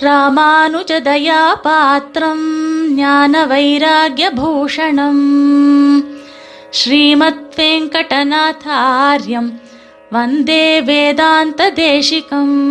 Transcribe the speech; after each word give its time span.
ராமானுஜதயாபாத்திரம் 0.00 2.88
ஞான 2.88 3.46
வைராகியபூஷணம் 3.46 5.24
ஸ்ரீமத் 6.70 7.54
வெங்கடநாதாரியம் 7.56 9.52
வந்தே 10.10 10.82
வேதாந்த 10.82 11.70
தேசிகம் 11.70 12.68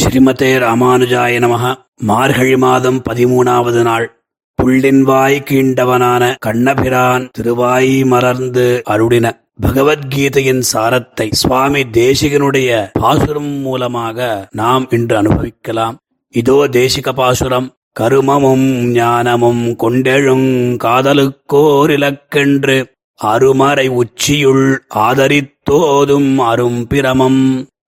ஸ்ரீமதே 0.00 0.40
ராமானுஜாய 0.40 1.38
நமக 1.38 1.74
மார்கழி 1.96 2.56
மாதம் 2.56 3.02
பதிமூணாவது 3.08 3.82
நாள். 3.82 4.22
புள்ளின்வாய் 4.62 5.44
கீண்டவனான 5.50 6.34
கண்ணபிரான் 6.38 7.28
திருவாய் 7.32 8.04
மலர்ந்து 8.04 8.82
அருளின. 8.88 9.39
பகவத்கீதையின் 9.64 10.62
சாரத்தை 10.72 11.26
சுவாமி 11.30 11.82
தேசிகனுடைய 11.98 12.70
பாசுரம் 13.00 13.50
மூலமாக 13.64 14.28
நாம் 14.50 14.84
இன்று 14.90 15.16
அனுபவிக்கலாம். 15.16 15.96
இதோ 16.34 16.56
தேசிக 16.76 17.12
பாசுரம் 17.12 17.68
கருமமும் 18.00 18.68
ஞானமும் 18.92 19.64
கொண்டெழுங் 19.82 20.50
காதலுக்கோர் 20.84 21.90
இலக்கென்று 21.90 22.76
அருமறை 23.20 23.86
உச்சியுள் 23.88 24.66
ஆதரித்தோதும் 25.06 26.30
அரும் 26.50 26.80
பிரமம் 26.86 27.42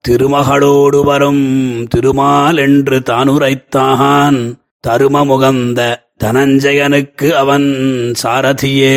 திருமகளோடு 0.08 1.00
வரும் 1.04 1.44
திருமால் 1.88 2.56
என்று 2.56 2.98
தானுரைத்தான் 3.10 4.38
தருமமுகந்த 4.88 5.80
தனஞ்சயனுக்கு 6.24 7.28
அவன் 7.42 7.68
சாரதியே. 8.22 8.96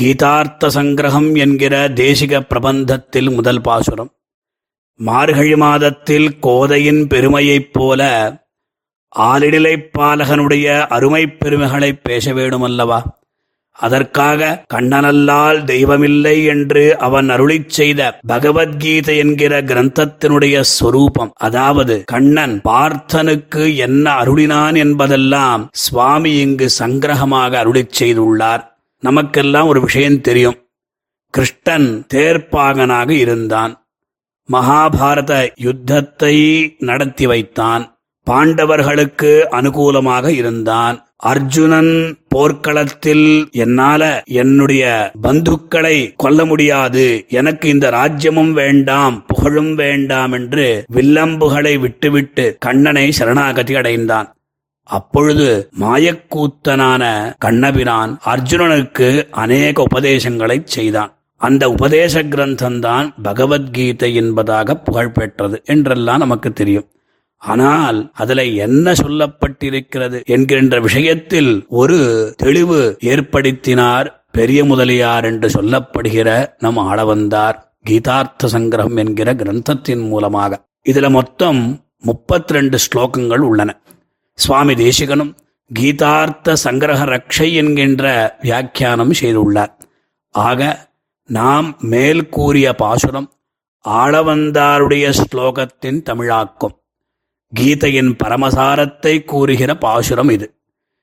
கீதார்த்த 0.00 0.68
சங்கிரகம் 0.68 1.36
என்கிற 1.36 1.88
தேசிக 1.88 2.40
பிரபந்தத்தில் 2.40 3.34
முதல் 3.34 3.60
பாசுரம். 3.60 4.10
மார்கழி 4.96 5.56
மாதத்தில் 5.56 6.38
கோதையின் 6.38 7.06
பெருமையைப் 7.06 7.72
போல 7.72 8.32
ஆலிடிலைப்பாலகனுடைய 9.18 10.86
அருமைப் 10.86 11.40
பெருமைகளைப் 11.40 12.00
பேச 12.02 12.32
வேண்டுமல்லவா? 12.32 13.00
அதற்காக 13.70 14.64
கண்ணனல்லால் 14.74 15.64
தெய்வமில்லை 15.64 16.46
என்று 16.46 16.98
அவன் 16.98 17.30
அருளிச் 17.30 17.68
செய்த 17.68 18.18
பகவத்கீதை 18.26 19.16
என்கிற 19.16 19.62
கிரந்தத்தினுடைய 19.62 20.60
சொரூபம் 20.60 21.32
அதாவது 21.34 22.02
கண்ணன் 22.06 22.60
பார்த்தனுக்கு 22.64 23.76
என்ன 23.76 24.14
அருளினான் 24.14 24.76
என்பதெல்லாம் 24.76 25.68
சுவாமி 25.72 26.38
இங்கு 26.38 26.70
சங்கிரகமாக 26.78 27.56
அருளிச் 27.56 28.02
செய்துள்ளார். 28.02 28.70
நமக்கெல்லாம் 29.02 29.66
ஒரு 29.66 29.80
விஷயம் 29.80 30.20
தெரியும். 30.20 30.58
கிருஷ்ணன் 31.30 32.06
தேர்ப்பாகனாக 32.14 33.10
இருந்தான். 33.10 33.86
மகாபாரத 34.52 35.50
யுத்தத்தை 35.54 36.34
நடத்தி 36.78 37.26
வைத்தான். 37.26 38.00
பாண்டவர்களுக்கு 38.30 39.32
அனுகூலமாக 39.50 40.28
இருந்தான். 40.28 41.06
அர்ஜுனன் 41.16 42.18
போர்க்களத்தில் 42.28 43.48
என்னால 43.52 44.22
என்னுடைய 44.24 45.10
பந்துக்களை 45.22 46.12
கொல்ல 46.16 46.44
முடியாது. 46.44 47.24
எனக்கு 47.28 47.68
இந்த 47.68 47.90
ராஜ்யமும் 47.90 48.50
வேண்டாம் 48.50 49.26
புகழும் 49.26 49.74
வேண்டாம் 49.74 50.32
என்று 50.32 50.84
வில்லம்புகளை 50.92 51.78
விட்டுவிட்டு 51.78 52.56
கண்ணனை 52.58 53.12
சரணாகதி 53.12 53.74
அடைந்தான். 53.74 54.34
அப்பொழுது 54.98 55.48
மாயக்கூத்தனான 55.80 57.02
கண்ணபிரான் 57.44 58.12
அர்ஜுனனுக்கு 58.32 59.08
அநேக 59.42 59.84
உபதேசங்களைச் 59.90 60.72
செய்தான். 60.76 61.12
அந்த 61.40 61.64
உபதேச 61.70 62.22
கிரந்தம்தான் 62.22 63.06
பகவத்கீதை 63.22 64.10
என்பதாக 64.14 64.76
புகழ்பெற்றது 64.86 65.56
என்றெல்லாம் 65.64 66.22
நமக்கு 66.24 66.50
தெரியும். 66.52 66.88
ஆனால் 67.42 67.98
அதில் 68.14 68.44
என்ன 68.56 68.92
சொல்லப்பட்டிருக்கிறது 68.92 70.18
என்கின்ற 70.24 70.80
விஷயத்தில் 70.80 71.52
ஒரு 71.82 71.98
தெளிவு 72.36 72.80
ஏற்படுத்தினார் 73.12 74.08
பெரிய 74.32 74.60
முதலியார் 74.64 75.24
என்று 75.24 75.48
சொல்லப்படுகிற 75.48 76.28
நம் 76.58 76.82
ஆளவந்தார் 76.90 77.56
கீதார்த்த 77.88 78.50
சங்கிரகம் 78.52 79.00
என்கிற 79.04 79.34
கிரந்தத்தின் 79.34 80.04
மூலமாக. 80.08 80.60
இதுல 80.90 81.10
மொத்தம் 81.10 81.62
முப்பத்தி 82.08 82.52
ரெண்டு 82.54 82.78
ஸ்லோகங்கள் 82.84 83.42
உள்ளன. 83.48 83.70
சுவாமி 84.34 84.74
தேசிகனும் 84.74 85.34
கீதார்த்த 85.70 86.56
சங்கிரக 86.64 87.00
ரக்ஷை 87.04 87.52
என்கின்ற 87.52 88.36
வியாக்கியானம் 88.42 89.12
செய்துள்ளார். 89.12 89.72
ஆக 90.30 90.90
நாம் 91.24 91.76
மேல் 91.80 92.28
கூறிய 92.28 92.74
பாசுரம் 92.74 93.32
ஆளவந்தாருடைய 93.88 95.12
ஸ்லோகத்தின் 95.20 96.00
தமிழாக்கும். 96.10 96.74
கீதையின் 97.60 98.12
பரமசாரத்தை 98.24 99.24
கூறுகிற 99.24 99.74
பாசுரம் 99.74 100.28
இது. 100.28 100.54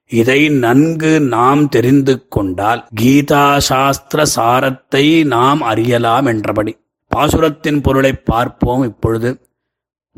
இதை 0.07 0.49
நன்கு 0.49 1.19
நாம் 1.19 1.69
தெரிந்து 1.69 2.27
கொண்டால் 2.27 2.87
கீதா 3.01 3.57
சாஸ்திர 3.57 4.23
சாரத்தை 4.35 5.25
நாம் 5.25 5.61
அறியலாம் 5.61 6.25
என்றபடி. 6.25 6.77
பாசுரத்தின் 7.15 7.81
பொருளை 7.81 8.13
பார்ப்போம் 8.13 8.83
இப்பொழுது. 8.83 9.48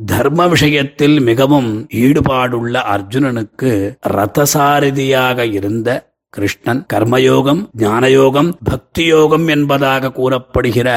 தர்ம 0.05 0.47
விஷயத்தில் 0.47 1.19
மிகவும் 1.19 1.87
ஈடுபாடுள்ள 1.89 2.75
அர்ஜுனனுக்கு 2.93 3.95
ரதசாரதியாக 4.09 5.51
இருந்த 5.51 6.13
கிருஷ்ணன் 6.29 6.85
கர்மயோகம் 6.93 7.69
ஞானயோகம் 7.77 8.53
பக்தி 8.63 9.05
யோகம் 9.05 9.47
என்பதாக 9.47 10.11
கூறப்படுகிற 10.11 10.89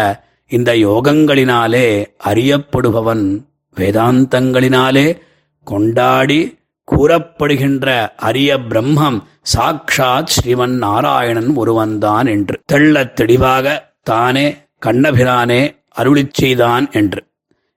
இந்த 0.49 0.72
யோகங்களினாலே 0.75 2.05
அறியப்படுபவன் 2.25 3.44
வேதாந்தங்களினாலே 3.77 5.19
கொண்டாடி 5.65 6.59
கூறப்படுகின்ற 6.93 8.15
அரிய 8.16 8.59
பிரம்மம் 8.59 9.22
சாக்ஷாத் 9.55 10.32
ஸ்ரீமன் 10.34 10.76
நாராயணன் 10.76 11.55
ஒருவன்தான் 11.56 12.26
என்று. 12.26 12.61
தெள்ளத் 12.66 13.16
தெளிவாக 13.16 13.94
தானே 14.03 14.56
கண்ணபிரானே 14.87 15.76
அருளிச் 15.99 16.34
செய்தான் 16.34 16.93
என்று. 16.93 17.25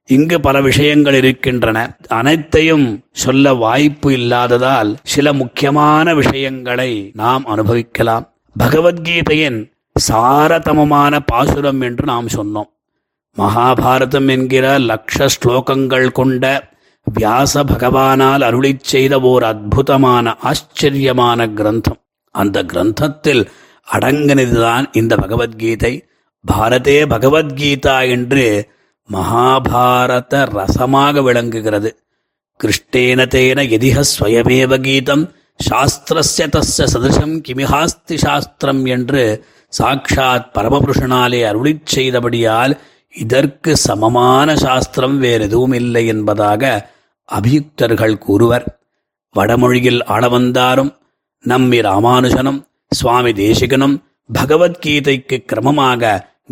இங்கு 0.07 0.40
பல 0.40 0.62
விஷயங்கள் 0.62 1.13
இருக்கின்றன. 1.13 1.97
அனைத்தையும் 2.07 3.06
சொல்ல 3.12 3.53
வாய்ப்பு 3.53 4.13
இல்லாததால் 4.13 4.97
சில 5.03 5.34
முக்கியமான 5.34 6.16
விஷயங்களை 6.16 7.12
நாம் 7.13 7.45
அனுபவிக்கலாம். 7.45 8.34
பகவத்கீதையின் 8.59 9.72
சாரதமமான 10.07 11.19
பாசுரம் 11.25 11.81
என்று 11.81 12.06
நாம் 12.06 12.28
சொன்னோம். 12.28 12.69
மகாபாரதம் 13.38 14.29
என்கிற 14.29 14.79
லக்ஷ 14.79 15.28
ஸ்லோகங்கள் 15.35 16.12
கொண்ட 16.12 16.69
வியாச 17.19 17.63
பகவானால் 17.63 18.41
அருளிச் 18.41 18.84
செய்த 18.84 19.19
ஓர் 19.19 19.44
அற்புதமான 19.44 20.35
ஆச்சரியமான 20.41 21.47
கிரந்தம். 21.47 22.01
அந்த 22.31 22.63
கிரந்தத்தில் 22.63 23.46
அடங்கினதுதான் 23.91 24.85
இந்த 24.91 25.16
பகவத்கீதை. 25.16 26.06
பாரதே 26.53 26.97
பகவத்கீதா 27.09 28.09
என்று 28.09 28.75
மகாபாரத 29.13 30.34
ரசமாக 30.51 31.22
விளங்குகிறது. 31.22 31.90
கிருஷ்ணேன 32.59 33.25
தேன 33.34 33.69
எதிக 33.69 34.03
ஸ்வயமேவ 34.12 34.79
கீதம் 34.81 35.23
சாஸ்திரஸ்ய 35.69 36.45
தஸ்ய 36.56 36.85
சதிருஷம் 36.94 37.35
கிமிஹாஸ்தி 37.47 38.16
சாஸ்திரம் 38.16 38.85
என்று 38.85 39.46
சாக்ஷாத் 39.73 40.51
பரமபுருஷனாலே 40.56 41.40
அருளி 41.47 41.73
செய்தபடியால் 41.96 42.73
இதற்கு 43.16 43.78
சமமான 43.78 44.56
சாஸ்திரம் 44.56 45.17
வேறெதுவும் 45.19 45.73
இல்லை 45.73 46.07
என்பதாக 46.07 46.63
அபியுக்தர்கள் 47.29 48.17
கூறுவர். 48.17 48.66
வடமொழியில் 49.35 50.01
ஆளவந்தாரும் 50.03 50.91
நம்மி 51.46 51.79
ராமானுஜனும் 51.81 52.59
சுவாமி 52.91 53.31
தேசிகனும் 53.31 53.96
பகவத்கீதைக்கு 54.34 55.38
கிரமமாக 55.50 56.03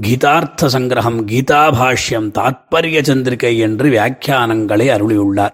கீதார்த்த 0.01 0.67
சங்கிரகம் 0.67 1.19
கீதாபாஷ்யம் 1.31 2.27
தாத்பரிய 2.37 3.01
சந்திரிகை 3.01 3.57
என்று 3.57 3.89
வியாக்கியானங்களை 3.89 4.87
அருளியுள்ளார். 4.87 5.53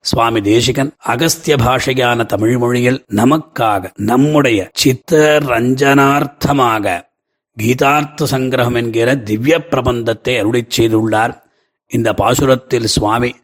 சுவாமி 0.00 0.40
தேசிகன் 0.40 0.90
அகஸ்திய 0.98 1.56
பாஷையான 1.56 2.26
தமிழ் 2.26 2.58
மொழியில் 2.58 3.04
நமக்காக 3.14 3.90
நம்முடைய 3.96 4.70
சித்த 4.72 5.38
ரஞ்சனார்த்தமாக 5.46 7.00
கீதார்த்த 7.56 8.26
சங்கிரகம் 8.30 8.74
என்கிற 8.74 9.16
திவ்ய 9.16 9.58
பிரபந்தத்தை 9.70 10.34
அருளிச் 10.42 10.80
செய்துள்ளார். 10.80 11.34
இந்த 11.88 12.12
பாசுரத்தில் 12.12 12.84
சுவாமி 12.84 13.34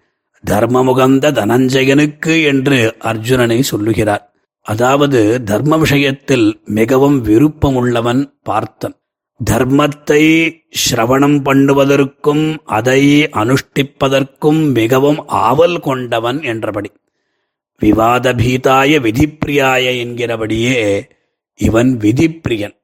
தர்மமுகந்த 0.44 1.32
தனஞ்சயனுக்கு 1.32 2.44
என்று 2.44 2.96
அர்ஜுனனை 3.04 3.60
சொல்லுகிறார். 3.60 4.32
அதாவது 4.62 5.42
தர்ம 5.42 5.76
விஷயத்தில் 5.76 6.60
மிகவும் 6.64 7.24
விருப்பமுள்ளவன் 7.24 8.22
பார்த்தன். 8.42 8.96
தர்மத்தை 9.44 10.22
சிரவணம் 10.72 11.38
பண்ணுவதற்கும் 11.44 12.56
அதை 12.64 13.22
அனுஷ்டிப்பதற்கும் 13.24 14.72
மிகவும் 14.72 15.28
ஆவல் 15.28 15.80
கொண்டவன் 15.80 16.42
என்றபடி. 16.42 16.90
விவாத 17.78 18.32
பீதாய 18.32 19.00
விதிப்பிரியாய 19.00 19.84
என்கிறபடியே 20.04 21.02
இவன் 21.54 21.96
விதிப்பிரியன். 21.96 22.76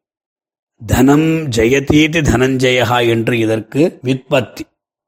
தனம் 0.87 1.29
ஜெயதீதி 1.57 2.21
தனஞ்சயா 2.21 3.07
என்று 3.07 3.39
இதற்கு 3.39 3.99
விற்பத்தி. 4.05 4.65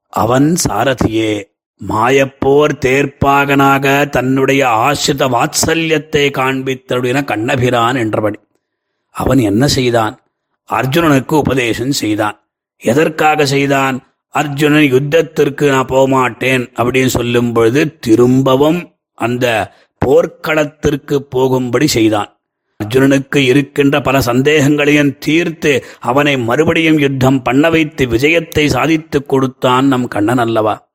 அவன் 0.08 0.56
சாரதியே 0.68 1.52
மாயப்போர் 1.80 2.74
தேர்ப்பாகனாக 2.80 4.08
தன்னுடைய 4.08 4.68
ஆசிரித 4.68 5.28
வாத்சல்யத்தை 5.28 6.24
காண்பித்தருடின 6.30 7.24
கண்ணபிரான் 7.24 7.96
என்றபடி. 7.96 8.38
அவன் 9.10 9.38
என்ன 9.38 9.66
செய்தான்? 9.66 10.23
அர்ஜுனனுக்கு 10.72 11.32
உபதேசம் 11.32 11.92
செய்தான். 11.92 12.48
எதற்காக 12.76 13.46
செய்தான்? 13.46 14.14
அர்ஜுனன் 14.28 14.82
யுத்தத்திற்கு 14.82 15.68
நான் 15.68 15.86
போகமாட்டேன் 15.86 16.72
அப்படின்னு 16.74 17.06
சொல்லும் 17.06 17.52
பொழுது 17.52 17.98
திரும்பவும் 17.98 18.96
அந்த 19.14 19.72
போர்க்களத்திற்கு 19.98 21.22
போகும்படி 21.22 21.86
செய்தான். 21.86 22.40
அர்ஜுனனுக்கு 22.84 23.36
இருக்கின்ற 23.36 24.00
பல 24.00 24.20
சந்தேகங்களையும் 24.20 25.18
தீர்த்து 25.18 25.84
அவனை 26.00 26.38
மறுபடியும் 26.38 26.98
யுத்தம் 26.98 27.42
பண்ண 27.42 27.70
வைத்து 27.70 28.06
விஜயத்தை 28.06 28.66
சாதித்துக் 28.66 29.28
கொடுத்தான் 29.28 29.86
நம் 29.86 30.08
கண்ணன் 30.08 30.38
அல்லவா? 30.38 30.88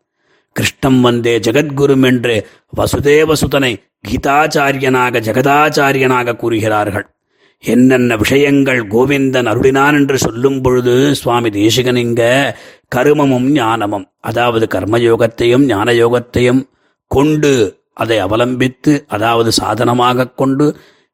கிருஷ்ணம் 0.51 1.01
வந்தே 1.01 1.39
ஜெகத்குரும் 1.39 2.05
என்று 2.05 2.47
வசுதேவசுதனை 2.77 3.81
கீதாச்சாரியனாக 4.07 5.21
ஜெகதாச்சாரியனாக 5.21 6.35
கூறுகிறார்கள். 6.35 7.18
என்னென்ன 7.63 8.15
விஷயங்கள் 8.15 8.81
கோவிந்தன் 8.87 9.49
அருளினான் 9.51 9.93
என்று 9.93 10.17
சொல்லும் 10.17 10.61
பொழுது 10.61 10.93
சுவாமி 11.15 11.49
தேசிகன் 11.49 11.95
இங்க 11.95 12.23
கருமமும் 12.95 13.47
ஞானமும் 13.51 14.05
அதாவது 14.19 14.65
கர்மயோகத்தையும் 14.65 15.65
ஞான 15.65 15.91
யோகத்தையும் 15.93 16.61
கொண்டு 17.11 17.51
அதை 17.93 18.17
அவலம்பித்து 18.17 18.93
அதாவது 19.07 19.51
சாதனமாக 19.51 20.29
கொண்டு 20.31 20.65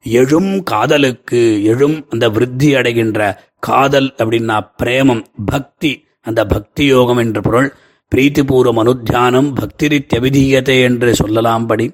எழும் 0.06 0.64
காதலுக்கு 0.64 1.42
எழும் 1.64 1.98
அந்த 2.10 2.30
விருத்தி 2.30 2.76
அடைகின்ற 2.76 3.20
காதல் 3.60 4.10
அப்படின்னா 4.18 4.58
பிரேமம் 4.84 5.24
பக்தி. 5.46 5.92
அந்த 6.22 6.42
பக்தி 6.46 6.84
யோகம் 6.86 7.18
என்று 7.18 7.42
பொருள் 7.42 7.70
பிரீத்திபூர்வம் 8.12 8.80
அனுத்தியானம் 8.82 9.50
பக்திரித்யபிதீயத்தை 9.60 10.78
என்று 10.82 11.12
சொல்லலாம்படி 11.12 11.88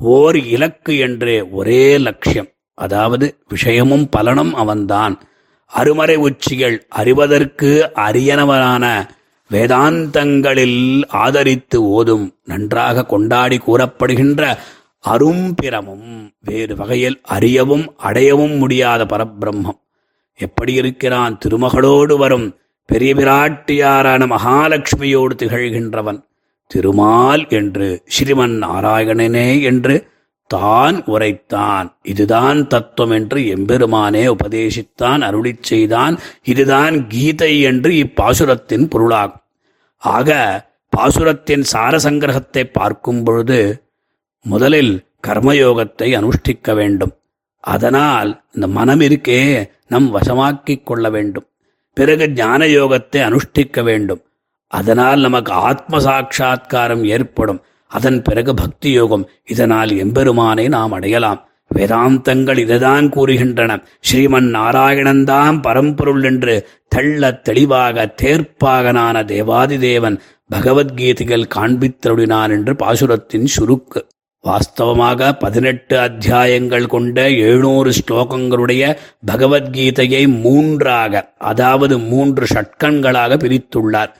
ஓர் 0.00 0.36
இலக்கு 0.54 0.98
என்று 0.98 1.34
ஒரே 1.50 1.98
லட்சியம். 1.98 2.48
அதாவது 2.76 3.26
விஷயமும் 3.48 4.08
பலனும் 4.08 4.54
அவன்தான். 4.54 5.14
அருமறை 5.72 6.16
உச்சிகள் 6.16 6.76
அறிவதற்கு 6.88 7.70
அரியனவனான 7.94 8.84
வேதாந்தங்களில் 9.50 10.80
ஆதரித்து 11.08 11.76
ஓதும் 11.76 12.26
நன்றாக 12.44 13.04
கொண்டாடி 13.04 13.58
கூறப்படுகின்ற 13.58 14.42
அரும்பிரமும் 15.04 16.08
வேறு 16.40 16.76
வகையில் 16.76 17.18
அறியவும் 17.22 17.86
அடையவும் 18.02 18.56
முடியாத 18.58 19.04
பரபிரம்மம். 19.04 19.80
எப்படி 20.40 20.72
இருக்கிறான்? 20.72 21.38
திருமகளோடு 21.44 22.16
வரும் 22.16 22.46
பெரிய 22.88 23.14
பிராட்டியாரான 23.14 24.22
மகாலட்சுமியோடு 24.26 25.34
திகழ்கின்றவன். 25.42 26.20
திருமால் 26.70 27.44
என்று 27.48 27.88
ஸ்ரீமன் 28.14 28.56
நாராயணனே 28.64 29.48
என்று 29.62 29.96
தான் 30.46 31.04
உரைத்தான். 31.04 31.96
இதுதான் 32.02 32.66
தத்துவம் 32.66 33.14
என்று 33.14 33.40
எம்பெருமானே 33.46 34.24
உபதேசித்தான் 34.26 35.22
அருளிச் 35.22 35.62
செய்தான். 35.62 36.18
இதுதான் 36.42 37.06
கீதை 37.06 37.60
என்று 37.60 37.90
இப்பாசுரத்தின் 37.90 38.90
பொருளாகும். 38.90 39.40
ஆக 39.96 40.30
பாசுரத்தின் 40.96 41.64
சாரசங்கிரகத்தை 41.72 42.64
பார்க்கும் 42.64 43.22
பொழுது 43.22 43.90
முதலில் 44.42 45.06
கர்மயோகத்தை 45.26 46.08
அனுஷ்டிக்க 46.18 46.74
வேண்டும். 46.74 47.12
அதனால் 47.60 48.44
இந்த 48.52 48.66
மனம் 48.66 49.00
இருக்கே 49.00 49.70
நம் 49.88 50.16
வசமாக்கிக் 50.16 50.82
கொள்ள 50.82 51.10
வேண்டும். 51.10 51.46
பிறகு 51.92 52.30
ஞான 52.30 52.64
யோகத்தை 52.64 53.16
அனுஷ்டிக்க 53.16 53.82
வேண்டும். 53.82 54.20
அதனால் 54.66 55.20
நமக்கு 55.20 55.52
ஆத்ம 55.52 56.00
சாட்சா்காரம் 56.00 57.04
ஏற்படும். 57.04 57.62
அதன் 57.86 58.22
பிறகு 58.22 58.54
பக்தி 58.54 58.90
யோகம் 58.90 59.28
இதனால் 59.44 59.96
எம்பெருமானை 59.96 60.68
நாம் 60.68 60.92
அடையலாம். 60.92 61.48
வேதாந்தங்கள் 61.74 62.58
இதுதான் 62.58 63.06
கூறுகின்றன. 63.08 63.82
ஸ்ரீமன் 64.10 64.48
நாராயணன்தான் 64.54 65.62
பரம்பொருள் 65.62 66.24
என்று 66.24 66.68
தெள்ள 66.94 67.40
தெளிவாக 67.40 68.14
தேர்ப்பாகனான 68.22 69.22
தேவாதிதேவன் 69.24 70.18
பகவத்கீதைகள் 70.54 71.50
காண்பித்தருடினான் 71.54 72.50
என்று 72.50 72.72
பாசுரத்தின் 72.72 73.46
சுருக்கு. 73.56 74.02
வாஸ்தவமாக 74.44 75.32
பதினெட்டு 75.38 75.98
அத்தியாயங்கள் 75.98 76.86
கொண்ட 76.86 77.30
எழுநூறு 77.30 77.92
ஸ்லோகங்களுடைய 77.92 78.96
பகவத்கீதையை 79.26 80.40
மூன்றாக 80.40 81.34
அதாவது 81.38 81.98
மூன்று 81.98 82.46
ஷட்கங்களாக 82.54 83.36
பிரித்துள்ளார். 83.36 84.12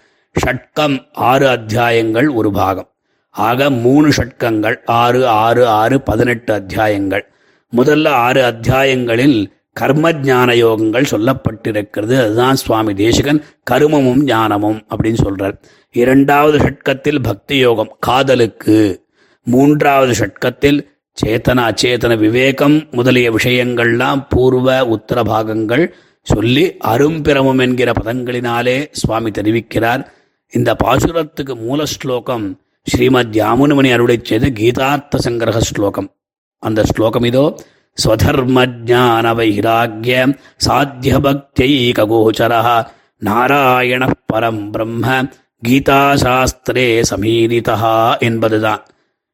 ஷட்கம் 0.47 1.07
ஆறு 1.13 1.49
அத்தியாயங்கள் 1.49 2.29
ஒரு 2.29 2.53
பாகம். 2.53 2.91
ஆக 3.37 3.71
மூணு 3.71 4.09
ஷட்கங்கள் 4.09 4.77
ஆறு 4.87 5.29
ஆறு 5.29 5.69
ஆறு 5.69 6.01
பதினெட்டு 6.01 6.53
அத்தியாயங்கள். 6.55 7.33
முதல்ல 7.77 8.09
ஆறு 8.09 8.43
அத்தியாயங்களில் 8.43 9.51
கர்ம 9.73 10.13
ஞான 10.13 10.53
யோகங்கள் 10.53 11.05
சொல்லப்பட்டிருக்கிறது. 11.11 12.19
அதுதான் 12.19 12.57
சுவாமி 12.57 12.95
தேசிகன் 12.95 13.45
கருமமும் 13.71 14.23
ஞானமும் 14.23 14.87
அப்படின்னு 14.89 15.17
சொல்றார். 15.25 15.61
இரண்டாவது 15.93 16.59
ஷட்கத்தில் 16.59 17.23
பக்தி 17.23 17.57
யோகம் 17.57 17.97
காதலுக்கு. 18.01 19.05
மூன்றாவது 19.45 20.13
ஷட்கத்தில் 20.13 20.87
சேத்தன 21.25 21.71
அச்சேதன 21.71 22.19
விவேகம் 22.19 22.87
முதலிய 22.91 23.31
விஷயங்கள்லாம் 23.31 24.27
பூர்வ 24.29 24.87
உத்தர 24.87 25.23
பாகங்கள் 25.23 25.95
சொல்லி 26.23 26.77
அரும்பிரமம் 26.85 27.61
என்கிற 27.61 27.93
பதங்களினாலே 28.03 28.87
சுவாமி 28.91 29.31
தெரிவிக்கிறார். 29.31 30.07
இந்த 30.51 30.77
பாசுரத்துக்கு 30.85 31.55
மூல 31.55 31.85
ஸ்லோகம் 31.85 32.61
ஸ்ரீமத் 32.91 33.37
யாமுனமணி 33.37 33.93
அருளை 33.93 34.21
செய்த 34.23 34.47
கீதார்த்த 34.51 35.19
சங்கிரக 35.25 35.59
ஸ்லோகம். 35.59 36.15
அந்த 36.59 36.85
ஸ்லோகம் 36.85 37.23
இதோ 37.23 37.57
ஸ்வதர்ம 38.05 38.67
ஜான 38.85 39.35
வைராக்கிய 39.35 40.37
சாத்திய 40.57 41.19
பக்தியைகோச்சர 41.19 42.87
நாராயண 43.17 44.11
பரம் 44.33 44.71
பிரம்ம 44.71 45.25
கீதாசாஸ்திரே 45.69 47.05
சமீரிதா 47.11 48.19
என்பதுதான். 48.19 48.87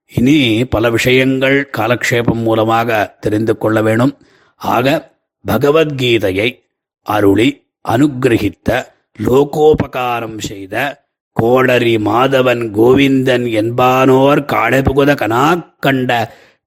இனி 0.07 0.65
பல 0.65 0.91
விஷயங்கள் 0.91 1.71
காலக்ஷேபம் 1.79 2.43
மூலமாக 2.47 3.17
தெரிந்து 3.21 3.59
கொள்ள 3.59 3.83
வேணும். 3.83 4.17
ஆக 4.57 5.15
பகவத்கீதையை 5.47 6.65
அருளி 7.03 7.67
அனுகிரகித்த 7.89 8.87
லோகோபகாரம் 9.19 10.39
செய்த 10.39 11.02
கோளரி 11.37 11.97
மாதவன் 11.99 12.63
கோவிந்தன் 12.77 13.47
என்பானோர் 13.61 14.41
காடபுகுத 14.53 15.11
கனாக்கண்ட 15.15 16.11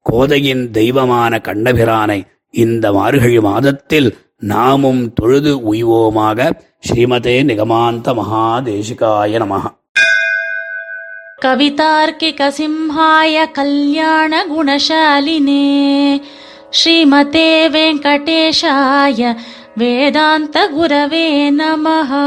கோதையின் 0.01 0.71
தெய்வமான 0.71 1.39
கண்டபிரானை 1.43 2.23
இந்த 2.53 2.91
மார்கழி 2.91 3.39
மாதத்தில் 3.39 4.09
நாமும் 4.37 5.13
தொழுது 5.13 5.73
உய்வோமாக 5.73 6.49
ஸ்ரீமதே 6.87 7.35
நிகமாந்த 7.43 8.13
மகாதேசிகாய 8.13 9.37
நம. 9.37 9.53
கவிதார்க்கிக 11.45 12.47
சிம்ஹாய 12.57 13.51
கல்யாண 13.51 14.45
குணசாலினே 14.45 15.65
ஸ்ரீமதே 16.69 17.49
வெங்கடேஷாய 17.67 19.35
வேதாந்த 19.77 20.69
குரவே 20.69 21.27
நமஹா. 21.51 22.25